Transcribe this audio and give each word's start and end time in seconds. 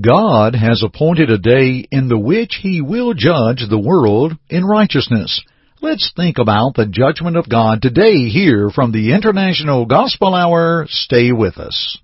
God 0.00 0.54
has 0.54 0.82
appointed 0.82 1.28
a 1.28 1.36
day 1.36 1.86
in 1.90 2.08
the 2.08 2.18
which 2.18 2.60
He 2.62 2.80
will 2.80 3.12
judge 3.12 3.62
the 3.68 3.78
world 3.78 4.32
in 4.48 4.64
righteousness. 4.64 5.42
Let's 5.82 6.10
think 6.16 6.38
about 6.38 6.76
the 6.76 6.86
judgment 6.86 7.36
of 7.36 7.46
God 7.46 7.82
today 7.82 8.30
here 8.30 8.70
from 8.70 8.92
the 8.92 9.12
International 9.12 9.84
Gospel 9.84 10.34
Hour. 10.34 10.86
Stay 10.88 11.30
with 11.32 11.58
us. 11.58 11.98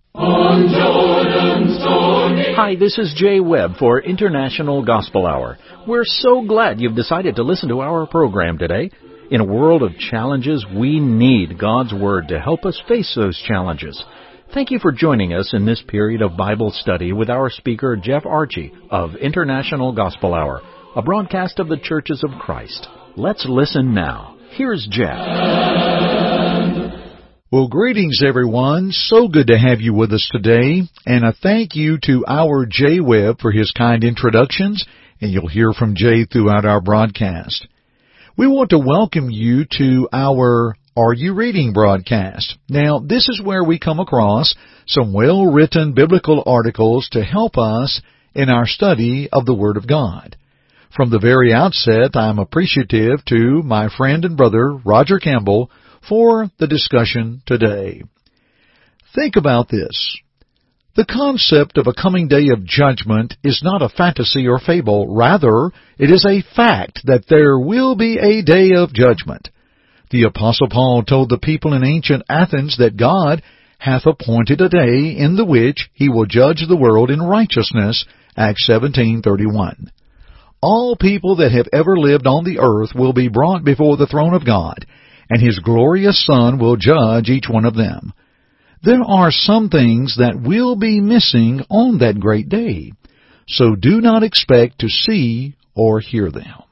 Hi, 2.57 2.77
this 2.79 2.99
is 2.99 3.15
Jay 3.17 3.41
Webb 3.41 3.77
for 3.79 4.03
International 4.03 4.85
Gospel 4.85 5.27
Hour. 5.27 5.57
We're 5.87 6.05
so 6.05 6.45
glad 6.47 6.81
you've 6.83 6.95
decided 6.95 7.37
to 7.37 7.43
listen 7.43 7.71
to 7.71 7.81
our 7.81 8.07
program 8.07 8.59
today. 8.59 8.91
In 9.31 9.41
a 9.41 9.47
world 9.47 9.83
of 9.83 9.97
challenges, 9.97 10.67
we 10.77 11.01
need 11.01 11.59
God's 11.59 11.95
Word 11.95 12.29
to 12.29 12.39
help 12.39 12.67
us 12.67 12.83
face 12.87 13.15
those 13.17 13.43
challenges. 13.47 14.05
Thank 14.55 14.71
you 14.71 14.79
for 14.79 14.93
joining 14.93 15.35
us 15.35 15.53
in 15.53 15.67
this 15.67 15.83
period 15.87 16.23
of 16.23 16.39
Bible 16.39 16.71
study 16.71 17.13
with 17.13 17.29
our 17.29 17.51
speaker, 17.51 17.97
Jeff 17.97 18.23
Archey 18.23 18.73
of 18.91 19.15
International 19.15 19.93
Gospel 19.93 20.33
Hour, 20.33 20.63
a 20.97 21.03
broadcast 21.03 21.59
of 21.59 21.69
the 21.69 21.77
Churches 21.77 22.25
of 22.25 22.31
Christ. 22.41 22.89
Let's 23.15 23.45
listen 23.47 23.93
now. 23.93 24.39
Here's 24.53 24.89
Jeff. 24.91 25.19
Well, 27.53 27.69
greetings 27.69 28.23
everyone. 28.27 28.91
So 28.91 29.29
good 29.29 29.49
to 29.49 29.59
have 29.59 29.83
you 29.83 29.93
with 29.93 30.15
us 30.15 30.27
today. 30.33 30.81
And 31.05 31.27
a 31.27 31.35
thank 31.43 31.77
you 31.77 31.99
to 32.05 32.25
our 32.27 32.65
Jay 32.65 33.01
Webb 33.01 33.41
for 33.41 33.53
his 33.53 33.71
kind 33.77 34.03
introductions, 34.03 34.83
and 35.21 35.31
you'll 35.31 35.49
hear 35.49 35.75
from 35.75 35.95
Jay 35.95 36.25
throughout 36.25 36.65
our 36.65 36.81
broadcast. 36.81 37.69
We 38.39 38.47
want 38.47 38.71
to 38.71 38.79
welcome 38.79 39.29
you 39.31 39.67
to 39.79 40.09
our 40.11 40.75
are 40.99 41.13
You 41.13 41.33
Reading 41.33 41.73
broadcast. 41.73 42.57
Now, 42.69 42.99
this 42.99 43.29
is 43.29 43.41
where 43.41 43.63
we 43.63 43.79
come 43.79 44.01
across 44.01 44.57
some 44.89 45.13
well-written 45.13 45.95
biblical 45.95 46.43
articles 46.45 47.09
to 47.13 47.23
help 47.23 47.57
us 47.57 48.03
in 48.35 48.49
our 48.49 48.67
study 48.67 49.29
of 49.33 49.47
the 49.47 49.55
Word 49.55 49.77
of 49.77 49.87
God. 49.87 50.37
From 50.97 51.11
the 51.11 51.21
very 51.21 51.53
outset, 51.53 52.17
I 52.17 52.29
am 52.29 52.41
appreciative 52.41 53.25
to 53.27 53.63
my 53.63 53.89
friend 53.97 54.25
and 54.25 54.37
brother, 54.37 54.73
Roger 54.73 55.21
Campbell, 55.21 55.71
for 56.09 56.51
the 56.59 56.67
discussion 56.67 57.43
today. 57.47 58.03
Think 59.15 59.37
about 59.37 59.69
this. 59.69 60.19
The 60.97 61.07
concept 61.07 61.79
of 61.79 61.87
a 61.87 61.95
coming 61.95 62.27
day 62.27 62.49
of 62.53 62.65
judgment 62.65 63.35
is 63.45 63.61
not 63.63 63.83
a 63.83 63.89
fantasy 63.89 64.49
or 64.49 64.59
fable. 64.59 65.15
Rather, 65.15 65.71
it 65.97 66.11
is 66.11 66.27
a 66.27 66.43
fact 66.57 67.03
that 67.05 67.27
there 67.29 67.57
will 67.57 67.95
be 67.95 68.19
a 68.19 68.43
day 68.43 68.73
of 68.75 68.93
judgment. 68.93 69.51
The 70.11 70.23
apostle 70.23 70.69
Paul 70.69 71.03
told 71.03 71.29
the 71.29 71.39
people 71.39 71.75
in 71.75 71.85
ancient 71.85 72.23
Athens 72.29 72.77
that 72.79 72.97
God 72.97 73.43
hath 73.79 74.07
appointed 74.07 74.61
a 74.61 74.69
day 74.69 75.15
in 75.17 75.37
the 75.37 75.45
which 75.45 75.89
he 75.93 76.09
will 76.09 76.27
judge 76.27 76.65
the 76.67 76.77
world 76.77 77.11
in 77.11 77.21
righteousness, 77.21 78.05
Acts 78.37 78.67
17:31. 78.67 79.91
All 80.61 80.97
people 80.97 81.37
that 81.37 81.53
have 81.53 81.69
ever 81.73 81.97
lived 81.97 82.27
on 82.27 82.45
the 82.45 82.59
earth 82.59 82.95
will 82.95 83.13
be 83.13 83.29
brought 83.29 83.65
before 83.65 83.97
the 83.97 84.07
throne 84.07 84.35
of 84.35 84.45
God, 84.45 84.87
and 85.31 85.41
his 85.41 85.59
glorious 85.61 86.25
Son 86.25 86.59
will 86.59 86.77
judge 86.77 87.29
each 87.29 87.49
one 87.49 87.65
of 87.65 87.75
them. 87.75 88.13
There 88.83 89.03
are 89.03 89.31
some 89.31 89.69
things 89.69 90.17
that 90.17 90.41
will 90.41 90.75
be 90.75 91.01
missing 91.01 91.63
on 91.69 91.99
that 91.99 92.19
great 92.19 92.49
day, 92.49 92.93
so 93.47 93.77
do 93.77 94.01
not 94.01 94.23
expect 94.23 94.81
to 94.81 94.89
see 94.89 95.55
or 95.75 96.01
hear 96.01 96.31
them. 96.31 96.63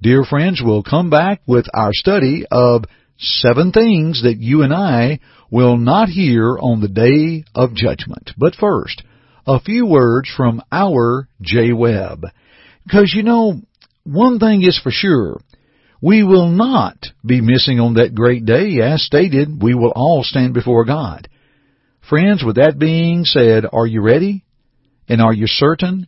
Dear 0.00 0.22
friends, 0.22 0.62
we'll 0.64 0.84
come 0.84 1.10
back 1.10 1.40
with 1.44 1.66
our 1.74 1.90
study 1.92 2.44
of 2.52 2.84
seven 3.18 3.72
things 3.72 4.22
that 4.22 4.36
you 4.38 4.62
and 4.62 4.72
I 4.72 5.18
will 5.50 5.76
not 5.76 6.08
hear 6.08 6.56
on 6.56 6.80
the 6.80 6.86
day 6.86 7.44
of 7.52 7.74
judgment. 7.74 8.30
But 8.38 8.54
first, 8.54 9.02
a 9.44 9.58
few 9.58 9.86
words 9.86 10.30
from 10.36 10.62
our 10.70 11.28
Jay 11.40 11.72
Webb. 11.72 12.26
Because 12.84 13.12
you 13.12 13.24
know, 13.24 13.60
one 14.04 14.38
thing 14.38 14.62
is 14.62 14.78
for 14.80 14.92
sure. 14.92 15.40
We 16.00 16.22
will 16.22 16.48
not 16.48 17.06
be 17.26 17.40
missing 17.40 17.80
on 17.80 17.94
that 17.94 18.14
great 18.14 18.44
day. 18.44 18.80
As 18.80 19.02
stated, 19.02 19.60
we 19.60 19.74
will 19.74 19.92
all 19.96 20.22
stand 20.22 20.54
before 20.54 20.84
God. 20.84 21.28
Friends, 22.08 22.44
with 22.44 22.54
that 22.54 22.78
being 22.78 23.24
said, 23.24 23.64
are 23.72 23.86
you 23.86 24.00
ready? 24.00 24.44
And 25.08 25.20
are 25.20 25.34
you 25.34 25.48
certain? 25.48 26.06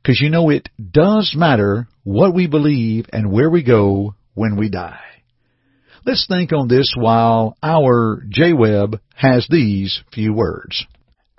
Because 0.00 0.20
you 0.20 0.30
know 0.30 0.48
it 0.50 0.68
does 0.92 1.34
matter 1.36 1.88
what 2.04 2.34
we 2.34 2.46
believe 2.46 3.06
and 3.12 3.30
where 3.30 3.50
we 3.50 3.62
go 3.62 4.14
when 4.34 4.56
we 4.56 4.68
die. 4.68 5.00
Let's 6.06 6.26
think 6.26 6.52
on 6.52 6.68
this 6.68 6.94
while 6.96 7.56
our 7.62 8.24
Jay 8.28 8.52
Webb 8.54 9.00
has 9.14 9.46
these 9.50 10.02
few 10.12 10.32
words. 10.32 10.86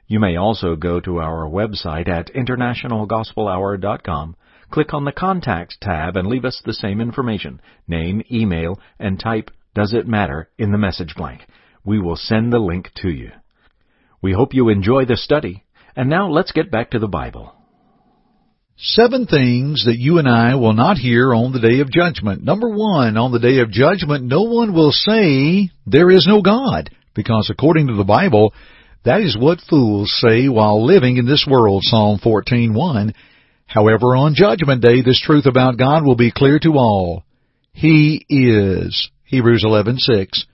You 0.07 0.19
may 0.19 0.35
also 0.35 0.75
go 0.75 0.99
to 0.99 1.19
our 1.19 1.49
website 1.49 2.07
at 2.07 2.31
internationalgospelhour.com, 2.33 4.35
click 4.69 4.93
on 4.93 5.05
the 5.05 5.11
Contact 5.11 5.77
tab, 5.81 6.15
and 6.15 6.27
leave 6.27 6.45
us 6.45 6.61
the 6.63 6.73
same 6.73 7.01
information 7.01 7.59
name, 7.87 8.21
email, 8.31 8.79
and 8.99 9.19
type 9.19 9.49
Does 9.73 9.93
it 9.93 10.07
matter 10.07 10.49
in 10.57 10.71
the 10.71 10.77
message 10.77 11.15
blank. 11.15 11.41
We 11.83 11.99
will 11.99 12.15
send 12.15 12.53
the 12.53 12.59
link 12.59 12.91
to 13.01 13.09
you. 13.09 13.31
We 14.21 14.33
hope 14.33 14.53
you 14.53 14.69
enjoy 14.69 15.05
the 15.05 15.17
study. 15.17 15.63
And 15.95 16.09
now 16.09 16.29
let's 16.29 16.51
get 16.51 16.71
back 16.71 16.91
to 16.91 16.99
the 16.99 17.07
Bible. 17.07 17.54
Seven 18.77 19.25
things 19.25 19.85
that 19.85 19.97
you 19.97 20.17
and 20.17 20.27
I 20.27 20.55
will 20.55 20.73
not 20.73 20.97
hear 20.97 21.33
on 21.33 21.53
the 21.53 21.61
day 21.61 21.79
of 21.79 21.89
judgment. 21.89 22.43
Number 22.43 22.67
one, 22.67 23.15
on 23.15 23.31
the 23.31 23.39
day 23.39 23.59
of 23.59 23.71
judgment, 23.71 24.25
no 24.25 24.41
one 24.41 24.73
will 24.73 24.91
say 24.91 25.69
there 25.87 26.11
is 26.11 26.27
no 26.27 26.41
God, 26.41 26.89
because 27.13 27.49
according 27.49 27.87
to 27.87 27.95
the 27.95 28.03
Bible, 28.03 28.53
that 29.05 29.21
is 29.21 29.37
what 29.37 29.61
fools 29.61 30.13
say 30.19 30.49
while 30.49 30.85
living 30.85 31.15
in 31.15 31.25
this 31.25 31.47
world, 31.49 31.83
Psalm 31.85 32.19
14:1. 32.19 33.13
However, 33.65 34.13
on 34.17 34.35
judgment 34.35 34.81
day, 34.81 35.01
this 35.01 35.21
truth 35.21 35.45
about 35.45 35.77
God 35.77 36.03
will 36.03 36.17
be 36.17 36.31
clear 36.31 36.59
to 36.59 36.73
all. 36.73 37.23
He 37.71 38.25
is, 38.27 39.09
Hebrews 39.23 39.63
11:6. 39.63 40.45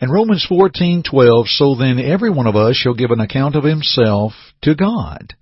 And 0.00 0.10
Romans 0.10 0.46
14:12, 0.48 1.46
so 1.48 1.74
then 1.74 1.98
every 1.98 2.30
one 2.30 2.46
of 2.46 2.56
us 2.56 2.76
shall 2.76 2.94
give 2.94 3.10
an 3.10 3.20
account 3.20 3.54
of 3.54 3.64
himself 3.64 4.32
to 4.62 4.74
God. 4.74 5.34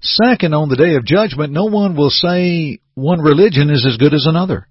Second, 0.00 0.54
on 0.54 0.68
the 0.68 0.76
day 0.76 0.94
of 0.94 1.04
judgment, 1.04 1.52
no 1.52 1.64
one 1.64 1.96
will 1.96 2.10
say 2.10 2.78
one 2.94 3.20
religion 3.20 3.70
is 3.70 3.84
as 3.86 3.96
good 3.96 4.14
as 4.14 4.26
another. 4.26 4.66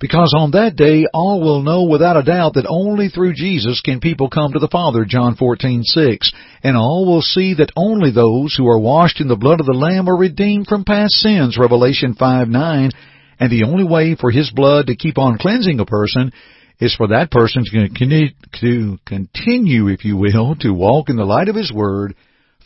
Because 0.00 0.34
on 0.36 0.50
that 0.52 0.74
day, 0.74 1.06
all 1.14 1.40
will 1.40 1.62
know 1.62 1.84
without 1.84 2.16
a 2.16 2.24
doubt 2.24 2.54
that 2.54 2.66
only 2.68 3.08
through 3.08 3.34
Jesus 3.34 3.80
can 3.80 4.00
people 4.00 4.28
come 4.28 4.52
to 4.52 4.58
the 4.58 4.66
Father, 4.66 5.04
John 5.04 5.36
14:6, 5.36 6.32
and 6.64 6.76
all 6.76 7.06
will 7.06 7.22
see 7.22 7.54
that 7.54 7.70
only 7.76 8.10
those 8.10 8.54
who 8.56 8.66
are 8.66 8.80
washed 8.80 9.20
in 9.20 9.28
the 9.28 9.36
blood 9.36 9.60
of 9.60 9.66
the 9.66 9.72
Lamb 9.72 10.08
are 10.08 10.16
redeemed 10.16 10.66
from 10.66 10.84
past 10.84 11.14
sins, 11.14 11.56
Revelation 11.56 12.14
5:9, 12.14 12.90
and 13.38 13.50
the 13.50 13.64
only 13.64 13.84
way 13.84 14.16
for 14.16 14.30
His 14.32 14.50
blood 14.50 14.88
to 14.88 14.96
keep 14.96 15.18
on 15.18 15.38
cleansing 15.38 15.78
a 15.78 15.86
person 15.86 16.32
is 16.80 16.94
for 16.96 17.08
that 17.08 17.30
person 17.30 17.64
to 17.64 18.98
continue, 19.06 19.88
if 19.88 20.04
you 20.04 20.16
will, 20.16 20.56
to 20.56 20.74
walk 20.74 21.10
in 21.10 21.16
the 21.16 21.24
light 21.24 21.48
of 21.48 21.54
His 21.54 21.70
Word, 21.70 22.14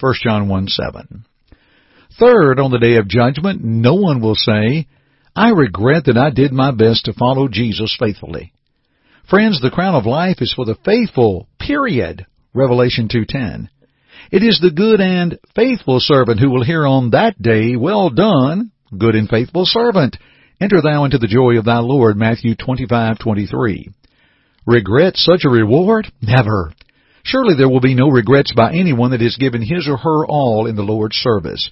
1 0.01 0.15
John 0.23 0.49
1:7. 0.49 1.25
Third, 2.19 2.59
on 2.59 2.71
the 2.71 2.79
day 2.79 2.97
of 2.97 3.09
judgment, 3.09 3.63
no 3.63 3.95
one 3.95 4.21
will 4.21 4.35
say, 4.35 4.87
I 5.35 5.51
regret 5.51 6.07
that 6.07 6.17
I 6.17 6.31
did 6.31 6.51
my 6.51 6.71
best 6.71 7.05
to 7.05 7.13
follow 7.13 7.47
Jesus 7.49 7.95
faithfully. 7.99 8.53
Friends, 9.29 9.61
the 9.61 9.71
crown 9.71 9.95
of 9.95 10.07
life 10.07 10.41
is 10.41 10.53
for 10.55 10.65
the 10.65 10.79
faithful, 10.85 11.47
period. 11.59 12.25
Revelation 12.55 13.09
2.10. 13.09 13.69
It 14.33 14.43
is 14.43 14.59
the 14.61 14.71
good 14.71 15.01
and 15.01 15.39
faithful 15.55 16.01
servant 16.01 16.41
who 16.41 16.51
will 16.51 16.65
hear 16.65 16.87
on 16.87 17.11
that 17.11 17.41
day, 17.41 17.77
Well 17.77 18.09
done, 18.09 18.73
good 18.97 19.15
and 19.15 19.29
faithful 19.29 19.67
servant. 19.67 20.17
Enter 20.59 20.81
thou 20.81 21.05
into 21.05 21.19
the 21.19 21.27
joy 21.27 21.59
of 21.59 21.67
thy 21.67 21.79
Lord, 21.79 22.17
Matthew 22.17 22.55
25:23. 22.55 23.89
Regret 24.67 25.17
such 25.17 25.45
a 25.45 25.51
reward? 25.51 26.11
Never. 26.23 26.73
Surely 27.25 27.55
there 27.57 27.69
will 27.69 27.81
be 27.81 27.95
no 27.95 28.09
regrets 28.09 28.53
by 28.55 28.73
anyone 28.73 29.11
that 29.11 29.21
has 29.21 29.37
given 29.37 29.61
his 29.61 29.87
or 29.87 29.99
her 29.99 30.27
all 30.27 30.67
in 30.67 30.77
the 30.77 30.83
Lord's 30.83 31.17
service. 31.17 31.71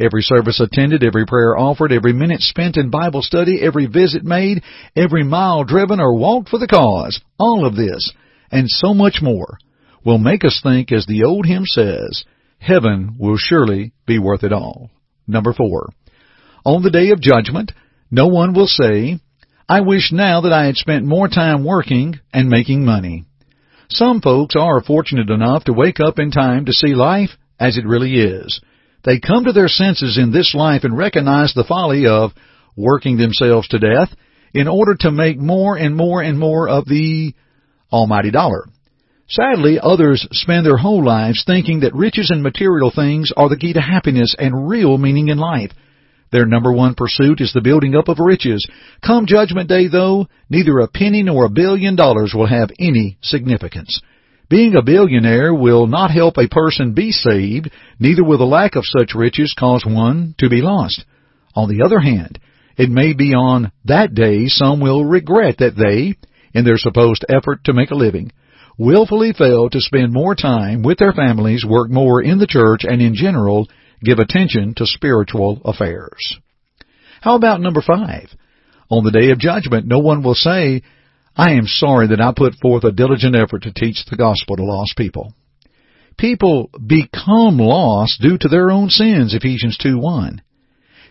Every 0.00 0.22
service 0.22 0.60
attended, 0.60 1.04
every 1.04 1.26
prayer 1.26 1.58
offered, 1.58 1.92
every 1.92 2.14
minute 2.14 2.40
spent 2.40 2.78
in 2.78 2.88
Bible 2.88 3.20
study, 3.20 3.60
every 3.60 3.84
visit 3.84 4.24
made, 4.24 4.62
every 4.96 5.24
mile 5.24 5.64
driven 5.64 6.00
or 6.00 6.16
walked 6.16 6.48
for 6.48 6.58
the 6.58 6.66
cause, 6.66 7.20
all 7.38 7.66
of 7.66 7.76
this, 7.76 8.10
and 8.50 8.66
so 8.68 8.94
much 8.94 9.18
more, 9.20 9.58
will 10.02 10.16
make 10.16 10.42
us 10.42 10.60
think 10.62 10.90
as 10.90 11.04
the 11.04 11.24
old 11.24 11.44
hymn 11.44 11.66
says, 11.66 12.24
heaven 12.58 13.16
will 13.18 13.36
surely 13.36 13.92
be 14.06 14.18
worth 14.18 14.42
it 14.42 14.54
all. 14.54 14.90
Number 15.26 15.52
four. 15.52 15.90
On 16.64 16.82
the 16.82 16.90
day 16.90 17.10
of 17.10 17.20
judgment, 17.20 17.72
no 18.10 18.26
one 18.28 18.54
will 18.54 18.66
say, 18.66 19.18
I 19.68 19.82
wish 19.82 20.12
now 20.12 20.40
that 20.40 20.52
I 20.52 20.64
had 20.64 20.76
spent 20.76 21.04
more 21.04 21.28
time 21.28 21.62
working 21.62 22.18
and 22.32 22.48
making 22.48 22.86
money. 22.86 23.26
Some 23.90 24.22
folks 24.22 24.54
are 24.58 24.82
fortunate 24.82 25.28
enough 25.28 25.64
to 25.64 25.74
wake 25.74 26.00
up 26.00 26.18
in 26.18 26.30
time 26.30 26.64
to 26.66 26.72
see 26.72 26.94
life 26.94 27.30
as 27.58 27.76
it 27.76 27.86
really 27.86 28.14
is. 28.14 28.60
They 29.04 29.18
come 29.18 29.44
to 29.44 29.52
their 29.52 29.68
senses 29.68 30.18
in 30.18 30.32
this 30.32 30.54
life 30.54 30.84
and 30.84 30.96
recognize 30.96 31.54
the 31.54 31.64
folly 31.64 32.06
of 32.06 32.32
working 32.76 33.16
themselves 33.16 33.68
to 33.68 33.78
death 33.78 34.10
in 34.52 34.68
order 34.68 34.94
to 35.00 35.10
make 35.10 35.38
more 35.38 35.76
and 35.76 35.96
more 35.96 36.22
and 36.22 36.38
more 36.38 36.68
of 36.68 36.86
the 36.86 37.34
almighty 37.92 38.30
dollar. 38.30 38.66
Sadly, 39.28 39.78
others 39.80 40.26
spend 40.32 40.66
their 40.66 40.76
whole 40.76 41.04
lives 41.04 41.44
thinking 41.46 41.80
that 41.80 41.94
riches 41.94 42.30
and 42.30 42.42
material 42.42 42.90
things 42.94 43.32
are 43.36 43.48
the 43.48 43.56
key 43.56 43.72
to 43.72 43.80
happiness 43.80 44.34
and 44.38 44.68
real 44.68 44.98
meaning 44.98 45.28
in 45.28 45.38
life. 45.38 45.70
Their 46.32 46.46
number 46.46 46.72
one 46.72 46.94
pursuit 46.94 47.40
is 47.40 47.52
the 47.52 47.60
building 47.60 47.94
up 47.94 48.08
of 48.08 48.18
riches. 48.18 48.66
Come 49.04 49.26
judgment 49.26 49.68
day 49.68 49.88
though, 49.88 50.26
neither 50.48 50.78
a 50.80 50.88
penny 50.88 51.22
nor 51.22 51.44
a 51.44 51.50
billion 51.50 51.96
dollars 51.96 52.32
will 52.34 52.46
have 52.46 52.70
any 52.78 53.18
significance. 53.22 54.00
Being 54.50 54.74
a 54.74 54.82
billionaire 54.82 55.54
will 55.54 55.86
not 55.86 56.10
help 56.10 56.36
a 56.36 56.48
person 56.48 56.92
be 56.92 57.12
saved, 57.12 57.70
neither 58.00 58.24
will 58.24 58.38
the 58.38 58.44
lack 58.44 58.74
of 58.74 58.84
such 58.84 59.14
riches 59.14 59.54
cause 59.56 59.84
one 59.86 60.34
to 60.38 60.48
be 60.48 60.60
lost. 60.60 61.04
On 61.54 61.68
the 61.68 61.84
other 61.84 62.00
hand, 62.00 62.40
it 62.76 62.90
may 62.90 63.12
be 63.12 63.32
on 63.32 63.70
that 63.84 64.12
day 64.12 64.48
some 64.48 64.80
will 64.80 65.04
regret 65.04 65.58
that 65.58 65.76
they, 65.76 66.16
in 66.52 66.64
their 66.64 66.78
supposed 66.78 67.24
effort 67.28 67.62
to 67.64 67.72
make 67.72 67.92
a 67.92 67.94
living, 67.94 68.32
willfully 68.76 69.32
failed 69.32 69.70
to 69.72 69.80
spend 69.80 70.12
more 70.12 70.34
time 70.34 70.82
with 70.82 70.98
their 70.98 71.12
families, 71.12 71.64
work 71.64 71.88
more 71.88 72.20
in 72.20 72.40
the 72.40 72.46
church, 72.48 72.80
and 72.82 73.00
in 73.00 73.14
general, 73.14 73.68
give 74.02 74.18
attention 74.18 74.74
to 74.74 74.84
spiritual 74.84 75.62
affairs. 75.64 76.38
How 77.20 77.36
about 77.36 77.60
number 77.60 77.82
five? 77.82 78.30
On 78.90 79.04
the 79.04 79.12
day 79.12 79.30
of 79.30 79.38
judgment, 79.38 79.86
no 79.86 80.00
one 80.00 80.24
will 80.24 80.34
say, 80.34 80.82
I 81.36 81.52
am 81.52 81.66
sorry 81.66 82.08
that 82.08 82.20
I 82.20 82.32
put 82.36 82.54
forth 82.56 82.84
a 82.84 82.92
diligent 82.92 83.36
effort 83.36 83.62
to 83.62 83.72
teach 83.72 84.04
the 84.04 84.16
gospel 84.16 84.56
to 84.56 84.64
lost 84.64 84.96
people. 84.96 85.34
People 86.18 86.70
become 86.86 87.58
lost 87.58 88.20
due 88.20 88.36
to 88.38 88.48
their 88.48 88.70
own 88.70 88.90
sins, 88.90 89.34
Ephesians 89.34 89.78
2 89.78 89.98
1. 89.98 90.42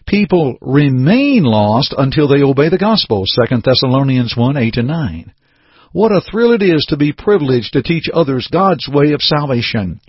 People 0.06 0.58
remain 0.62 1.44
lost 1.44 1.94
until 1.98 2.28
they 2.28 2.44
obey 2.44 2.70
the 2.70 2.78
gospel, 2.78 3.26
2 3.26 3.62
Thessalonians 3.64 4.36
1 4.36 4.58
8 4.58 4.78
and 4.78 4.88
9. 4.88 5.34
What 5.92 6.12
a 6.12 6.22
thrill 6.22 6.52
it 6.52 6.62
is 6.62 6.86
to 6.90 6.98
be 6.98 7.14
privileged 7.14 7.74
to 7.74 7.82
teach 7.82 8.10
others 8.14 8.48
God's 8.52 8.88
way 8.88 9.14
of 9.14 9.22
salvation. 9.22 10.00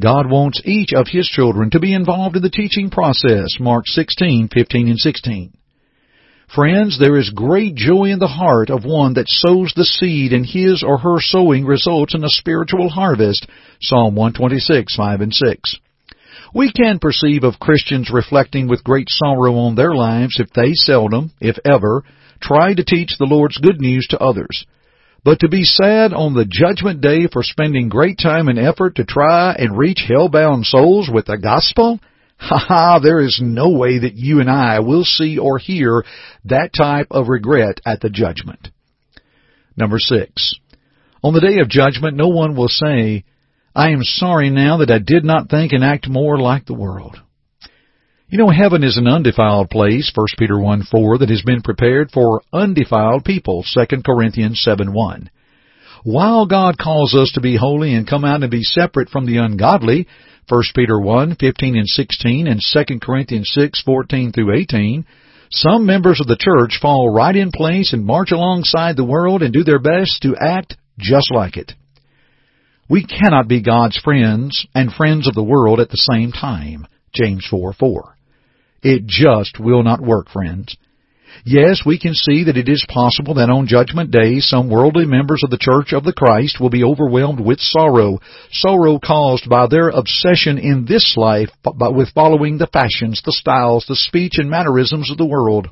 God 0.00 0.30
wants 0.30 0.62
each 0.64 0.94
of 0.94 1.08
His 1.08 1.26
children 1.26 1.70
to 1.70 1.80
be 1.80 1.92
involved 1.92 2.36
in 2.36 2.42
the 2.42 2.50
teaching 2.50 2.88
process, 2.88 3.58
Mark 3.60 3.86
16, 3.86 4.48
15 4.48 4.88
and 4.88 4.98
16. 4.98 5.57
Friends, 6.54 6.98
there 6.98 7.18
is 7.18 7.28
great 7.28 7.74
joy 7.74 8.06
in 8.06 8.18
the 8.18 8.26
heart 8.26 8.70
of 8.70 8.86
one 8.86 9.14
that 9.14 9.28
sows 9.28 9.74
the 9.76 9.84
seed 9.84 10.32
and 10.32 10.46
his 10.46 10.82
or 10.82 10.96
her 10.96 11.20
sowing 11.20 11.66
results 11.66 12.14
in 12.14 12.24
a 12.24 12.30
spiritual 12.30 12.88
harvest. 12.88 13.46
Psalm 13.82 14.14
126, 14.14 14.96
5 14.96 15.20
and 15.20 15.34
6. 15.34 15.76
We 16.54 16.72
can 16.72 17.00
perceive 17.00 17.44
of 17.44 17.60
Christians 17.60 18.10
reflecting 18.10 18.66
with 18.66 18.82
great 18.82 19.10
sorrow 19.10 19.56
on 19.56 19.74
their 19.74 19.94
lives 19.94 20.40
if 20.40 20.50
they 20.54 20.72
seldom, 20.72 21.32
if 21.38 21.58
ever, 21.66 22.02
try 22.40 22.72
to 22.72 22.82
teach 22.82 23.18
the 23.18 23.26
Lord's 23.26 23.58
good 23.58 23.78
news 23.78 24.06
to 24.10 24.18
others. 24.18 24.64
But 25.24 25.40
to 25.40 25.48
be 25.50 25.64
sad 25.64 26.14
on 26.14 26.32
the 26.32 26.46
judgment 26.46 27.02
day 27.02 27.26
for 27.30 27.42
spending 27.42 27.90
great 27.90 28.18
time 28.18 28.48
and 28.48 28.58
effort 28.58 28.94
to 28.94 29.04
try 29.04 29.52
and 29.52 29.76
reach 29.76 30.06
hell-bound 30.08 30.64
souls 30.64 31.10
with 31.12 31.26
the 31.26 31.36
gospel? 31.36 32.00
Ha 32.38 32.58
ha, 32.58 32.98
there 33.02 33.20
is 33.20 33.40
no 33.42 33.70
way 33.70 33.98
that 33.98 34.14
you 34.14 34.40
and 34.40 34.48
I 34.48 34.80
will 34.80 35.04
see 35.04 35.38
or 35.38 35.58
hear 35.58 36.04
that 36.44 36.72
type 36.72 37.08
of 37.10 37.28
regret 37.28 37.80
at 37.84 38.00
the 38.00 38.10
judgment. 38.10 38.68
Number 39.76 39.98
six. 39.98 40.54
On 41.22 41.34
the 41.34 41.40
day 41.40 41.60
of 41.60 41.68
judgment, 41.68 42.16
no 42.16 42.28
one 42.28 42.54
will 42.54 42.68
say, 42.68 43.24
I 43.74 43.90
am 43.90 44.02
sorry 44.02 44.50
now 44.50 44.78
that 44.78 44.90
I 44.90 44.98
did 44.98 45.24
not 45.24 45.50
think 45.50 45.72
and 45.72 45.84
act 45.84 46.08
more 46.08 46.38
like 46.38 46.66
the 46.66 46.74
world. 46.74 47.20
You 48.28 48.38
know, 48.38 48.50
heaven 48.50 48.84
is 48.84 48.98
an 48.98 49.08
undefiled 49.08 49.70
place, 49.70 50.12
1 50.14 50.26
Peter 50.38 50.58
1 50.58 50.82
4, 50.90 51.18
that 51.18 51.30
has 51.30 51.42
been 51.42 51.62
prepared 51.62 52.10
for 52.10 52.42
undefiled 52.52 53.24
people, 53.24 53.64
2 53.74 54.02
Corinthians 54.04 54.60
7 54.62 54.92
1. 54.92 55.30
While 56.04 56.46
God 56.46 56.76
calls 56.78 57.14
us 57.14 57.32
to 57.34 57.40
be 57.40 57.56
holy 57.56 57.94
and 57.94 58.06
come 58.06 58.24
out 58.24 58.42
and 58.42 58.50
be 58.50 58.62
separate 58.62 59.08
from 59.08 59.26
the 59.26 59.38
ungodly, 59.38 60.06
1 60.48 60.62
Peter 60.74 60.98
1, 60.98 61.36
15 61.36 61.76
and 61.76 61.86
16, 61.86 62.46
and 62.46 62.60
2 62.60 62.98
Corinthians 63.00 63.50
6, 63.54 63.82
14 63.82 64.32
through 64.32 64.54
18, 64.54 65.04
some 65.50 65.86
members 65.86 66.20
of 66.20 66.26
the 66.26 66.36
church 66.38 66.78
fall 66.80 67.10
right 67.10 67.34
in 67.34 67.50
place 67.50 67.92
and 67.92 68.04
march 68.04 68.32
alongside 68.32 68.96
the 68.96 69.04
world 69.04 69.42
and 69.42 69.52
do 69.52 69.64
their 69.64 69.78
best 69.78 70.22
to 70.22 70.36
act 70.36 70.76
just 70.98 71.30
like 71.32 71.56
it. 71.56 71.72
We 72.88 73.04
cannot 73.04 73.48
be 73.48 73.62
God's 73.62 73.98
friends 73.98 74.66
and 74.74 74.92
friends 74.92 75.28
of 75.28 75.34
the 75.34 75.42
world 75.42 75.80
at 75.80 75.90
the 75.90 75.96
same 75.96 76.32
time. 76.32 76.86
James 77.12 77.46
4, 77.50 77.74
4. 77.74 78.16
It 78.82 79.06
just 79.06 79.58
will 79.60 79.82
not 79.82 80.00
work, 80.00 80.30
friends. 80.30 80.76
Yes, 81.44 81.82
we 81.84 81.98
can 81.98 82.14
see 82.14 82.44
that 82.44 82.56
it 82.56 82.68
is 82.68 82.84
possible 82.88 83.34
that 83.34 83.50
on 83.50 83.66
Judgment 83.66 84.10
Day 84.10 84.40
some 84.40 84.70
worldly 84.70 85.06
members 85.06 85.42
of 85.44 85.50
the 85.50 85.58
Church 85.58 85.92
of 85.92 86.04
the 86.04 86.12
Christ 86.12 86.60
will 86.60 86.70
be 86.70 86.84
overwhelmed 86.84 87.40
with 87.40 87.60
sorrow, 87.60 88.18
sorrow 88.50 88.98
caused 88.98 89.48
by 89.48 89.66
their 89.66 89.88
obsession 89.88 90.58
in 90.58 90.84
this 90.86 91.14
life 91.16 91.50
but 91.62 91.94
with 91.94 92.12
following 92.12 92.58
the 92.58 92.66
fashions, 92.66 93.22
the 93.24 93.32
styles, 93.32 93.86
the 93.88 93.96
speech 93.96 94.38
and 94.38 94.50
mannerisms 94.50 95.10
of 95.10 95.18
the 95.18 95.26
world. 95.26 95.68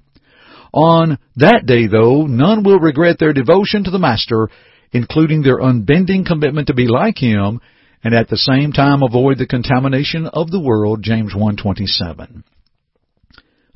On 0.73 1.19
that 1.37 1.65
day, 1.67 1.87
though, 1.87 2.27
none 2.27 2.63
will 2.63 2.79
regret 2.79 3.19
their 3.19 3.33
devotion 3.33 3.85
to 3.85 3.91
the 3.91 3.99
Master, 3.99 4.49
including 4.93 5.43
their 5.43 5.61
unbending 5.61 6.25
commitment 6.25 6.67
to 6.69 6.75
be 6.75 6.87
like 6.87 7.19
Him, 7.19 7.61
and 8.05 8.15
at 8.15 8.29
the 8.29 8.37
same 8.37 8.73
time 8.73 9.03
avoid 9.03 9.39
the 9.39 9.47
contamination 9.47 10.27
of 10.27 10.51
the 10.51 10.61
world, 10.61 11.03
James 11.03 11.33
1.27. 11.35 12.45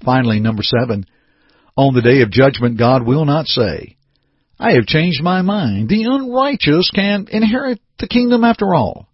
Finally, 0.04 0.40
number 0.40 0.62
seven, 0.62 1.06
on 1.80 1.94
the 1.94 2.02
day 2.02 2.20
of 2.20 2.30
judgment, 2.30 2.78
God 2.78 3.06
will 3.06 3.24
not 3.24 3.46
say, 3.46 3.96
I 4.58 4.72
have 4.72 4.84
changed 4.84 5.22
my 5.22 5.40
mind. 5.40 5.88
The 5.88 6.04
unrighteous 6.04 6.90
can 6.94 7.26
inherit 7.32 7.80
the 7.98 8.06
kingdom 8.06 8.44
after 8.44 8.74
all. 8.74 9.08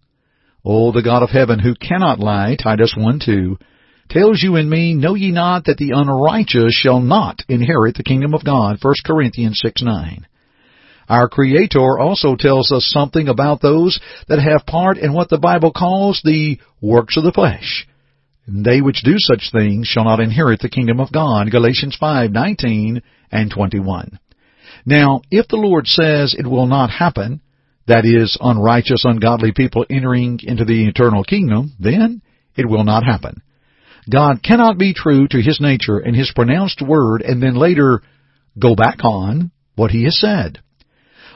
Oh, 0.65 0.91
the 0.91 1.01
God 1.01 1.23
of 1.23 1.29
heaven 1.29 1.59
who 1.59 1.75
cannot 1.75 2.19
lie, 2.19 2.57
Titus 2.61 2.93
1 2.97 3.21
2, 3.23 3.57
tells 4.09 4.43
you 4.43 4.57
and 4.57 4.69
me, 4.69 4.93
Know 4.93 5.15
ye 5.15 5.31
not 5.31 5.63
that 5.65 5.77
the 5.77 5.91
unrighteous 5.95 6.73
shall 6.73 6.99
not 6.99 7.41
inherit 7.47 7.95
the 7.95 8.03
kingdom 8.03 8.33
of 8.33 8.43
God, 8.43 8.79
1 8.81 8.93
Corinthians 9.05 9.61
6 9.63 9.81
9. 9.83 10.27
Our 11.07 11.29
Creator 11.29 11.97
also 11.97 12.35
tells 12.35 12.73
us 12.73 12.91
something 12.91 13.29
about 13.29 13.61
those 13.61 13.97
that 14.27 14.39
have 14.39 14.65
part 14.65 14.97
in 14.97 15.13
what 15.13 15.29
the 15.29 15.37
Bible 15.37 15.71
calls 15.71 16.21
the 16.21 16.59
works 16.81 17.15
of 17.15 17.23
the 17.23 17.31
flesh. 17.31 17.87
They 18.47 18.81
which 18.81 19.03
do 19.03 19.15
such 19.17 19.51
things 19.51 19.87
shall 19.87 20.05
not 20.05 20.21
inherit 20.21 20.61
the 20.61 20.69
kingdom 20.69 20.99
of 20.99 21.11
God. 21.11 21.51
Galatians 21.51 21.97
5:19 22.01 23.01
and 23.31 23.51
21. 23.51 24.19
Now, 24.85 25.21
if 25.29 25.49
the 25.49 25.57
Lord 25.57 25.85
says 25.85 26.33
it 26.33 26.47
will 26.47 26.67
not 26.67 26.89
happen, 26.89 27.41
that 27.87 28.05
is, 28.05 28.37
unrighteous, 28.39 29.03
ungodly 29.03 29.51
people 29.51 29.85
entering 29.89 30.39
into 30.43 30.63
the 30.63 30.87
eternal 30.87 31.23
kingdom, 31.23 31.73
then 31.79 32.21
it 32.55 32.67
will 32.67 32.85
not 32.85 33.03
happen. 33.03 33.41
God 34.09 34.41
cannot 34.41 34.77
be 34.77 34.93
true 34.93 35.27
to 35.27 35.41
His 35.41 35.59
nature 35.59 35.97
and 35.99 36.15
His 36.15 36.31
pronounced 36.33 36.81
word 36.81 37.21
and 37.21 37.43
then 37.43 37.55
later 37.55 38.01
go 38.57 38.75
back 38.75 39.03
on 39.03 39.51
what 39.75 39.91
He 39.91 40.05
has 40.05 40.17
said. 40.17 40.59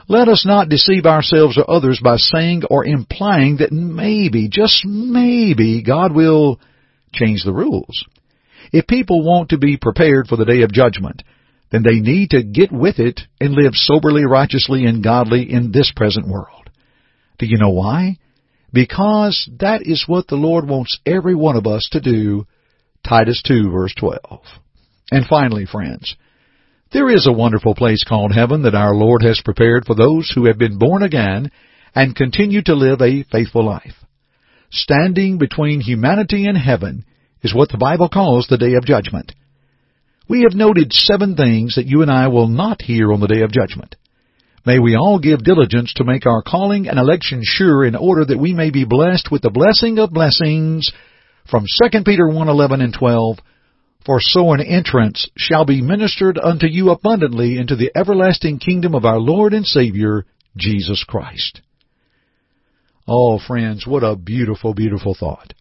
Let 0.08 0.28
us 0.28 0.44
not 0.46 0.70
deceive 0.70 1.04
ourselves 1.04 1.58
or 1.58 1.70
others 1.70 2.00
by 2.02 2.16
saying 2.16 2.62
or 2.70 2.84
implying 2.84 3.58
that 3.58 3.70
maybe, 3.70 4.48
just 4.48 4.84
maybe, 4.84 5.82
God 5.82 6.12
will 6.14 6.58
change 7.12 7.44
the 7.44 7.52
rules. 7.52 8.04
If 8.72 8.86
people 8.86 9.24
want 9.24 9.50
to 9.50 9.58
be 9.58 9.76
prepared 9.76 10.28
for 10.28 10.36
the 10.36 10.44
day 10.44 10.62
of 10.62 10.72
judgment, 10.72 11.22
then 11.70 11.82
they 11.82 12.00
need 12.00 12.30
to 12.30 12.42
get 12.42 12.70
with 12.70 12.98
it 12.98 13.20
and 13.40 13.54
live 13.54 13.72
soberly, 13.74 14.24
righteously, 14.24 14.84
and 14.84 15.02
godly 15.02 15.50
in 15.50 15.72
this 15.72 15.92
present 15.94 16.28
world. 16.28 16.70
Do 17.38 17.46
you 17.46 17.56
know 17.58 17.70
why? 17.70 18.18
Because 18.72 19.50
that 19.58 19.82
is 19.82 20.04
what 20.06 20.28
the 20.28 20.36
Lord 20.36 20.68
wants 20.68 20.98
every 21.04 21.34
one 21.34 21.56
of 21.56 21.66
us 21.66 21.88
to 21.92 22.00
do. 22.00 22.46
Titus 23.06 23.42
2 23.46 23.70
verse 23.70 23.94
12. 23.98 24.20
And 25.10 25.26
finally, 25.26 25.66
friends, 25.66 26.14
there 26.92 27.10
is 27.10 27.26
a 27.26 27.32
wonderful 27.32 27.74
place 27.74 28.04
called 28.04 28.32
heaven 28.32 28.62
that 28.62 28.74
our 28.74 28.94
Lord 28.94 29.22
has 29.22 29.40
prepared 29.44 29.86
for 29.86 29.94
those 29.94 30.30
who 30.34 30.46
have 30.46 30.58
been 30.58 30.78
born 30.78 31.02
again 31.02 31.50
and 31.94 32.14
continue 32.14 32.62
to 32.62 32.74
live 32.74 33.00
a 33.00 33.24
faithful 33.24 33.64
life. 33.64 33.94
Standing 34.72 35.36
between 35.36 35.80
humanity 35.80 36.46
and 36.46 36.56
heaven 36.56 37.04
is 37.42 37.54
what 37.54 37.68
the 37.70 37.76
Bible 37.76 38.08
calls 38.08 38.46
the 38.46 38.56
day 38.56 38.74
of 38.74 38.86
judgment. 38.86 39.32
We 40.28 40.42
have 40.42 40.54
noted 40.54 40.94
seven 40.94 41.36
things 41.36 41.74
that 41.74 41.86
you 41.86 42.00
and 42.00 42.10
I 42.10 42.28
will 42.28 42.48
not 42.48 42.80
hear 42.80 43.12
on 43.12 43.20
the 43.20 43.26
day 43.26 43.42
of 43.42 43.52
judgment. 43.52 43.96
May 44.64 44.78
we 44.78 44.96
all 44.96 45.18
give 45.18 45.44
diligence 45.44 45.92
to 45.94 46.04
make 46.04 46.24
our 46.24 46.40
calling 46.40 46.88
and 46.88 46.98
election 46.98 47.42
sure 47.44 47.84
in 47.84 47.94
order 47.94 48.24
that 48.24 48.38
we 48.38 48.54
may 48.54 48.70
be 48.70 48.86
blessed 48.86 49.30
with 49.30 49.42
the 49.42 49.50
blessing 49.50 49.98
of 49.98 50.10
blessings 50.10 50.90
from 51.50 51.66
2 51.66 52.04
Peter 52.04 52.26
1:11 52.26 52.80
and 52.82 52.94
12. 52.94 53.40
For 54.06 54.20
so 54.20 54.52
an 54.52 54.60
entrance 54.62 55.28
shall 55.36 55.66
be 55.66 55.82
ministered 55.82 56.38
unto 56.38 56.66
you 56.66 56.90
abundantly 56.90 57.58
into 57.58 57.76
the 57.76 57.90
everlasting 57.94 58.58
kingdom 58.58 58.94
of 58.94 59.04
our 59.04 59.18
Lord 59.18 59.52
and 59.52 59.66
Savior, 59.66 60.24
Jesus 60.56 61.04
Christ. 61.04 61.60
Oh, 63.06 63.38
friends, 63.38 63.86
what 63.86 64.04
a 64.04 64.16
beautiful, 64.16 64.74
beautiful 64.74 65.14
thought. 65.18 65.54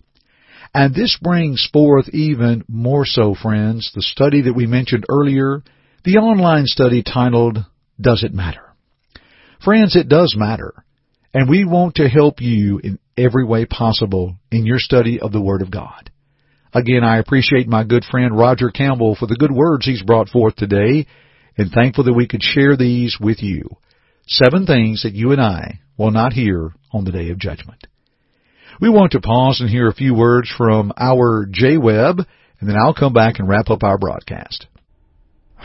And 0.74 0.94
this 0.94 1.18
brings 1.22 1.68
forth 1.72 2.08
even 2.10 2.64
more 2.68 3.06
so, 3.06 3.36
friends, 3.36 3.92
the 3.94 4.02
study 4.02 4.44
that 4.44 4.54
we 4.54 4.68
mentioned 4.68 5.06
earlier, 5.10 5.64
the 6.06 6.18
online 6.18 6.66
study 6.66 7.04
titled, 7.04 7.58
Does 8.00 8.24
It 8.24 8.34
Matter? 8.34 8.74
Friends, 9.64 9.96
it 9.96 10.08
does 10.08 10.36
matter. 10.38 10.74
And 11.34 11.50
we 11.50 11.66
want 11.66 11.96
to 11.96 12.10
help 12.10 12.42
you 12.42 12.80
in 12.84 13.00
every 13.18 13.46
way 13.46 13.66
possible 13.66 14.38
in 14.52 14.66
your 14.66 14.80
study 14.80 15.20
of 15.20 15.32
the 15.32 15.42
Word 15.42 15.62
of 15.62 15.72
God. 15.72 16.10
Again, 16.74 17.04
I 17.04 17.18
appreciate 17.18 17.68
my 17.68 17.84
good 17.84 18.06
friend 18.06 18.38
Roger 18.38 18.70
Campbell 18.70 19.16
for 19.16 19.28
the 19.28 19.36
good 19.36 19.52
words 19.52 19.86
he's 19.86 20.04
brought 20.04 20.30
forth 20.30 20.56
today, 20.56 21.06
and 21.58 21.70
thankful 21.70 22.06
that 22.06 22.14
we 22.14 22.28
could 22.28 22.42
share 22.42 22.78
these 22.78 23.18
with 23.20 23.44
you. 23.44 23.64
Seven 24.26 24.66
things 24.66 25.04
that 25.04 25.14
you 25.14 25.32
and 25.32 25.42
I 25.42 25.80
will 25.98 26.12
not 26.12 26.34
hear 26.34 26.72
on 26.94 27.06
the 27.06 27.12
day 27.12 27.30
of 27.30 27.40
judgment. 27.40 27.88
We 28.80 28.90
want 28.90 29.12
to 29.12 29.22
pause 29.22 29.60
and 29.62 29.70
hear 29.70 29.88
a 29.88 29.94
few 29.94 30.16
words 30.16 30.52
from 30.58 30.92
our 30.98 31.46
Jay 31.50 31.78
Webb, 31.78 32.20
and 32.60 32.70
then 32.70 32.78
I'll 32.78 32.94
come 32.94 33.14
back 33.14 33.40
and 33.40 33.48
wrap 33.48 33.70
up 33.70 33.84
our 33.84 33.98
broadcast. 33.98 34.68